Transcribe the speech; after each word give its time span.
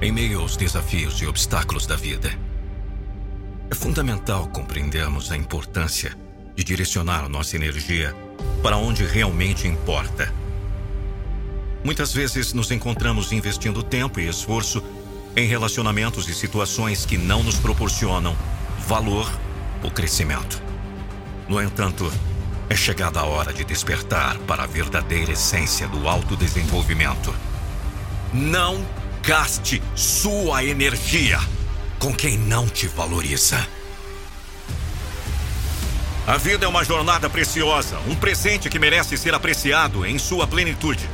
em 0.00 0.12
meio 0.12 0.40
aos 0.40 0.56
desafios 0.56 1.20
e 1.20 1.26
obstáculos 1.26 1.86
da 1.86 1.96
vida. 1.96 2.30
É 3.70 3.74
fundamental 3.74 4.46
compreendermos 4.48 5.30
a 5.32 5.36
importância 5.36 6.16
de 6.54 6.62
direcionar 6.62 7.28
nossa 7.28 7.56
energia 7.56 8.14
para 8.62 8.76
onde 8.76 9.04
realmente 9.04 9.66
importa. 9.66 10.32
Muitas 11.84 12.12
vezes 12.12 12.52
nos 12.52 12.70
encontramos 12.70 13.32
investindo 13.32 13.82
tempo 13.82 14.20
e 14.20 14.28
esforço 14.28 14.82
em 15.36 15.46
relacionamentos 15.46 16.28
e 16.28 16.34
situações 16.34 17.04
que 17.04 17.16
não 17.16 17.42
nos 17.42 17.56
proporcionam 17.56 18.36
valor 18.86 19.30
ou 19.82 19.90
crescimento. 19.90 20.62
No 21.48 21.60
entanto, 21.62 22.10
é 22.68 22.76
chegada 22.76 23.20
a 23.20 23.24
hora 23.24 23.52
de 23.52 23.64
despertar 23.64 24.38
para 24.40 24.64
a 24.64 24.66
verdadeira 24.66 25.32
essência 25.32 25.88
do 25.88 26.08
autodesenvolvimento. 26.08 27.34
Não 28.32 28.84
gaste 29.28 29.82
sua 29.94 30.64
energia 30.64 31.38
com 31.98 32.14
quem 32.14 32.38
não 32.38 32.66
te 32.66 32.86
valoriza. 32.86 33.58
A 36.26 36.38
vida 36.38 36.64
é 36.64 36.68
uma 36.68 36.82
jornada 36.82 37.28
preciosa, 37.28 37.98
um 38.08 38.14
presente 38.14 38.70
que 38.70 38.78
merece 38.78 39.18
ser 39.18 39.34
apreciado 39.34 40.06
em 40.06 40.18
sua 40.18 40.46
plenitude. 40.46 41.06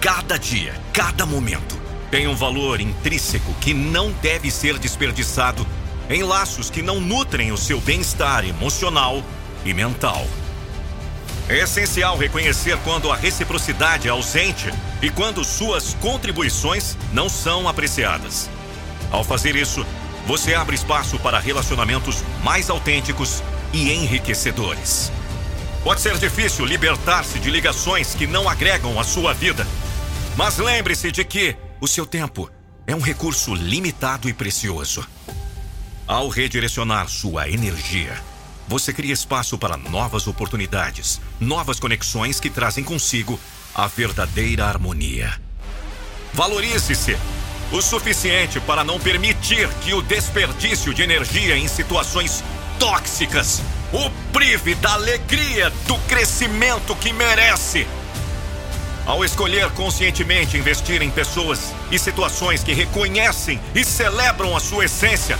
Cada 0.00 0.38
dia, 0.38 0.72
cada 0.90 1.26
momento 1.26 1.78
tem 2.10 2.26
um 2.26 2.34
valor 2.34 2.80
intrínseco 2.80 3.52
que 3.60 3.74
não 3.74 4.10
deve 4.10 4.50
ser 4.50 4.78
desperdiçado 4.78 5.66
em 6.08 6.22
laços 6.22 6.70
que 6.70 6.80
não 6.80 6.98
nutrem 6.98 7.52
o 7.52 7.58
seu 7.58 7.78
bem-estar 7.78 8.42
emocional 8.42 9.22
e 9.66 9.74
mental. 9.74 10.26
É 11.50 11.58
essencial 11.58 12.16
reconhecer 12.16 12.78
quando 12.84 13.10
a 13.10 13.16
reciprocidade 13.16 14.06
é 14.06 14.10
ausente 14.12 14.70
e 15.02 15.10
quando 15.10 15.42
suas 15.42 15.94
contribuições 15.94 16.96
não 17.12 17.28
são 17.28 17.66
apreciadas. 17.66 18.48
Ao 19.10 19.24
fazer 19.24 19.56
isso, 19.56 19.84
você 20.28 20.54
abre 20.54 20.76
espaço 20.76 21.18
para 21.18 21.40
relacionamentos 21.40 22.22
mais 22.44 22.70
autênticos 22.70 23.42
e 23.72 23.90
enriquecedores. 23.90 25.10
Pode 25.82 26.00
ser 26.00 26.16
difícil 26.18 26.64
libertar-se 26.64 27.40
de 27.40 27.50
ligações 27.50 28.14
que 28.14 28.28
não 28.28 28.48
agregam 28.48 29.00
à 29.00 29.02
sua 29.02 29.34
vida, 29.34 29.66
mas 30.36 30.58
lembre-se 30.58 31.10
de 31.10 31.24
que 31.24 31.56
o 31.80 31.88
seu 31.88 32.06
tempo 32.06 32.48
é 32.86 32.94
um 32.94 33.00
recurso 33.00 33.56
limitado 33.56 34.28
e 34.28 34.32
precioso. 34.32 35.04
Ao 36.06 36.28
redirecionar 36.28 37.08
sua 37.08 37.48
energia, 37.48 38.22
você 38.70 38.92
cria 38.92 39.12
espaço 39.12 39.58
para 39.58 39.76
novas 39.76 40.28
oportunidades, 40.28 41.20
novas 41.40 41.80
conexões 41.80 42.38
que 42.38 42.48
trazem 42.48 42.84
consigo 42.84 43.36
a 43.74 43.88
verdadeira 43.88 44.64
harmonia. 44.64 45.32
Valorize-se 46.32 47.18
o 47.72 47.82
suficiente 47.82 48.60
para 48.60 48.84
não 48.84 49.00
permitir 49.00 49.68
que 49.82 49.92
o 49.92 50.00
desperdício 50.00 50.94
de 50.94 51.02
energia 51.02 51.56
em 51.56 51.66
situações 51.66 52.44
tóxicas 52.78 53.60
o 53.92 54.08
prive 54.32 54.76
da 54.76 54.92
alegria 54.92 55.68
do 55.88 55.98
crescimento 56.06 56.94
que 56.94 57.12
merece. 57.12 57.88
Ao 59.04 59.24
escolher 59.24 59.68
conscientemente 59.72 60.56
investir 60.56 61.02
em 61.02 61.10
pessoas 61.10 61.74
e 61.90 61.98
situações 61.98 62.62
que 62.62 62.72
reconhecem 62.72 63.60
e 63.74 63.82
celebram 63.82 64.56
a 64.56 64.60
sua 64.60 64.84
essência, 64.84 65.36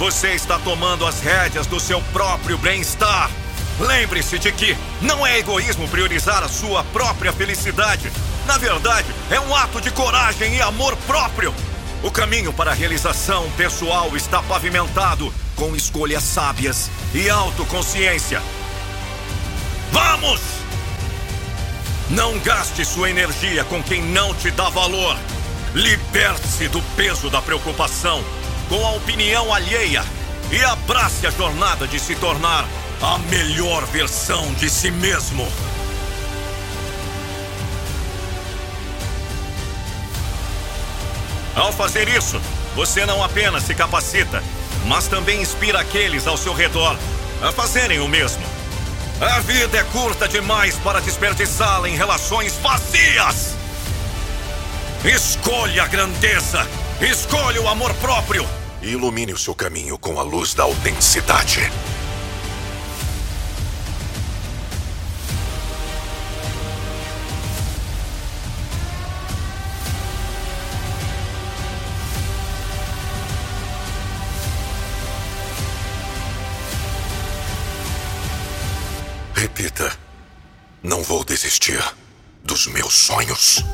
você 0.00 0.28
está 0.28 0.58
tomando 0.58 1.06
as 1.06 1.20
rédeas 1.20 1.66
do 1.66 1.78
seu 1.78 2.00
próprio 2.04 2.56
bem-estar. 2.56 3.30
Lembre-se 3.78 4.38
de 4.38 4.50
que 4.50 4.74
não 5.02 5.26
é 5.26 5.38
egoísmo 5.38 5.86
priorizar 5.88 6.42
a 6.42 6.48
sua 6.48 6.82
própria 6.84 7.30
felicidade. 7.34 8.10
Na 8.46 8.56
verdade, 8.56 9.14
é 9.30 9.38
um 9.38 9.54
ato 9.54 9.78
de 9.78 9.90
coragem 9.90 10.56
e 10.56 10.62
amor 10.62 10.96
próprio. 11.06 11.54
O 12.02 12.10
caminho 12.10 12.50
para 12.50 12.70
a 12.70 12.74
realização 12.74 13.50
pessoal 13.58 14.16
está 14.16 14.42
pavimentado 14.42 15.30
com 15.54 15.76
escolhas 15.76 16.22
sábias 16.22 16.90
e 17.12 17.28
autoconsciência. 17.28 18.40
Vamos! 19.92 20.40
Não 22.08 22.38
gaste 22.38 22.86
sua 22.86 23.10
energia 23.10 23.64
com 23.64 23.82
quem 23.82 24.02
não 24.02 24.32
te 24.32 24.50
dá 24.50 24.70
valor. 24.70 25.14
Liberte-se 25.74 26.68
do 26.68 26.80
peso 26.96 27.28
da 27.28 27.42
preocupação 27.42 28.24
com 28.70 28.86
a 28.86 28.92
opinião 28.92 29.52
alheia 29.52 30.04
e 30.52 30.64
abrace 30.64 31.26
a 31.26 31.30
jornada 31.30 31.88
de 31.88 31.98
se 31.98 32.14
tornar 32.14 32.64
a 33.02 33.18
melhor 33.18 33.84
versão 33.86 34.54
de 34.54 34.70
si 34.70 34.92
mesmo. 34.92 35.46
Ao 41.56 41.72
fazer 41.72 42.08
isso, 42.08 42.40
você 42.76 43.04
não 43.04 43.24
apenas 43.24 43.64
se 43.64 43.74
capacita, 43.74 44.40
mas 44.86 45.08
também 45.08 45.42
inspira 45.42 45.80
aqueles 45.80 46.28
ao 46.28 46.36
seu 46.36 46.54
redor 46.54 46.96
a 47.42 47.50
fazerem 47.50 47.98
o 47.98 48.06
mesmo. 48.06 48.44
A 49.20 49.40
vida 49.40 49.78
é 49.78 49.84
curta 49.84 50.28
demais 50.28 50.76
para 50.76 51.00
desperdiçá-la 51.00 51.88
em 51.88 51.96
relações 51.96 52.56
vazias. 52.58 53.56
Escolha 55.04 55.82
a 55.82 55.86
grandeza, 55.88 56.64
escolha 57.00 57.60
o 57.60 57.68
amor 57.68 57.92
próprio 57.94 58.59
e 58.82 58.90
ilumine 58.90 59.32
o 59.32 59.38
seu 59.38 59.54
caminho 59.54 59.98
com 59.98 60.18
a 60.18 60.22
luz 60.22 60.54
da 60.54 60.64
autenticidade. 60.64 61.60
Repita. 79.34 79.92
Não 80.82 81.02
vou 81.02 81.24
desistir 81.24 81.82
dos 82.42 82.66
meus 82.66 82.94
sonhos. 82.94 83.64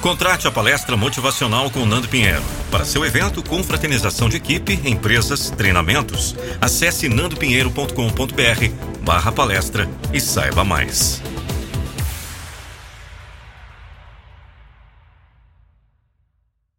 Contrate 0.00 0.48
a 0.48 0.50
palestra 0.50 0.96
motivacional 0.96 1.70
com 1.70 1.84
Nando 1.84 2.08
Pinheiro. 2.08 2.42
Para 2.70 2.86
seu 2.86 3.04
evento, 3.04 3.42
com 3.42 3.62
fraternização 3.62 4.30
de 4.30 4.36
equipe, 4.38 4.80
empresas, 4.84 5.50
treinamentos, 5.50 6.34
acesse 6.58 7.06
nandopinheiro.com.br 7.06 9.04
barra 9.04 9.30
palestra 9.30 9.88
e 10.12 10.18
saiba 10.18 10.64
mais. 10.64 11.22